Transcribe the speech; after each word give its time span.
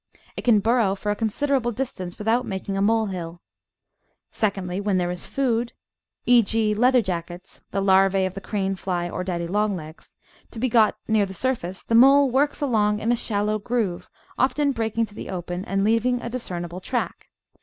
It 0.35 0.41
can 0.41 0.61
burrow 0.61 0.95
for 0.95 1.11
a 1.11 1.15
considerable 1.15 1.71
distance 1.71 2.17
without 2.17 2.43
making 2.43 2.75
a 2.75 2.81
mole 2.81 3.05
hill. 3.05 3.39
Secondly, 4.31 4.81
when 4.81 4.97
there 4.97 5.11
is 5.11 5.27
food, 5.27 5.73
e.g. 6.25 6.73
leather 6.73 7.03
jackets 7.03 7.61
(the 7.69 7.81
larvae 7.81 8.25
of 8.25 8.33
the 8.33 8.41
crane 8.41 8.73
fly 8.73 9.07
or 9.07 9.23
daddy 9.23 9.45
long 9.45 9.75
legs), 9.75 10.15
to 10.49 10.57
be 10.57 10.69
got 10.69 10.95
near 11.07 11.27
the 11.27 11.35
surface, 11.35 11.83
the 11.83 11.93
mole 11.93 12.31
works 12.31 12.61
along 12.61 12.97
in 12.99 13.11
a 13.11 13.15
shallow 13.15 13.59
groove, 13.59 14.09
often 14.39 14.71
breaking 14.71 15.05
to 15.05 15.13
the 15.13 15.29
open, 15.29 15.63
and 15.65 15.83
leaving 15.83 16.19
a 16.19 16.31
discernible 16.31 16.79
track. 16.79 17.29